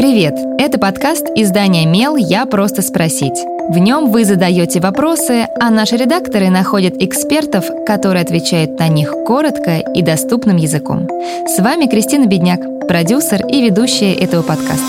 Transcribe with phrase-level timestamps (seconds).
[0.00, 0.34] Привет!
[0.58, 2.16] Это подкаст издания «Мел.
[2.16, 3.38] Я просто спросить».
[3.68, 9.76] В нем вы задаете вопросы, а наши редакторы находят экспертов, которые отвечают на них коротко
[9.76, 11.06] и доступным языком.
[11.46, 14.86] С вами Кристина Бедняк, продюсер и ведущая этого подкаста.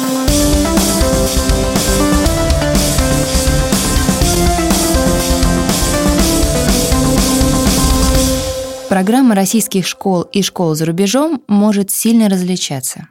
[8.87, 13.09] Программа российских школ и школ за рубежом может сильно различаться.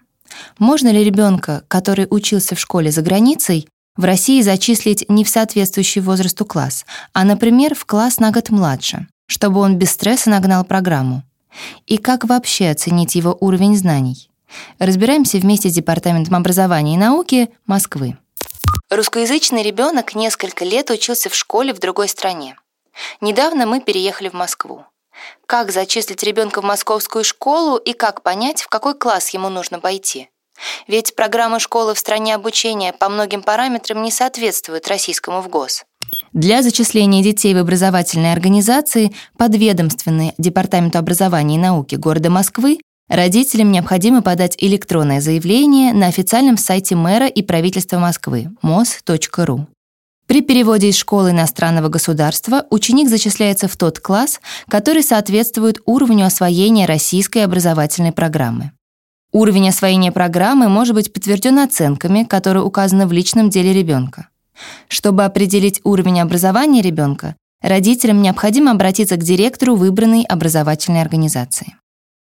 [0.59, 6.01] Можно ли ребенка, который учился в школе за границей, в России зачислить не в соответствующий
[6.01, 11.23] возрасту класс, а, например, в класс на год младше, чтобы он без стресса нагнал программу?
[11.87, 14.31] И как вообще оценить его уровень знаний?
[14.79, 18.17] Разбираемся вместе с Департаментом образования и науки Москвы.
[18.89, 22.57] Русскоязычный ребенок несколько лет учился в школе в другой стране.
[23.21, 24.85] Недавно мы переехали в Москву.
[25.47, 30.29] Как зачислить ребенка в московскую школу и как понять, в какой класс ему нужно пойти?
[30.87, 35.85] Ведь программа школы в стране обучения по многим параметрам не соответствует российскому ВГОС.
[36.33, 44.23] Для зачисления детей в образовательные организации, подведомственные Департаменту образования и науки города Москвы, родителям необходимо
[44.23, 49.67] подать электронное заявление на официальном сайте мэра и правительства Москвы mos.ru.
[50.31, 56.87] При переводе из школы иностранного государства ученик зачисляется в тот класс, который соответствует уровню освоения
[56.87, 58.71] российской образовательной программы.
[59.33, 64.29] Уровень освоения программы может быть подтвержден оценками, которые указаны в личном деле ребенка.
[64.87, 71.75] Чтобы определить уровень образования ребенка, родителям необходимо обратиться к директору выбранной образовательной организации.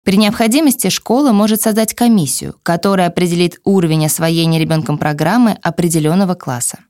[0.04, 6.80] При необходимости школа может создать комиссию, которая определит уровень освоения ребенком программы определенного класса.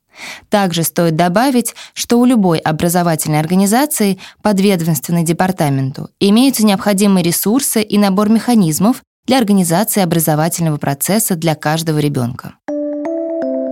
[0.49, 8.29] Также стоит добавить, что у любой образовательной организации, подведомственной департаменту, имеются необходимые ресурсы и набор
[8.29, 12.55] механизмов для организации образовательного процесса для каждого ребенка.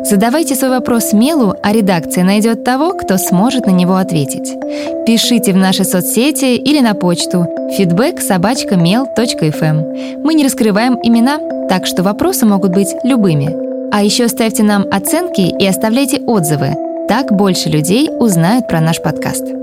[0.02, 4.54] Задавайте свой вопрос Мелу, а редакция найдет того, кто сможет на него ответить.
[5.06, 7.46] Пишите в наши соцсети или на почту
[7.78, 10.22] feedback mail.fm.
[10.24, 13.69] Мы не раскрываем имена, так что вопросы могут быть любыми.
[13.92, 16.76] А еще ставьте нам оценки и оставляйте отзывы.
[17.08, 19.59] Так больше людей узнают про наш подкаст.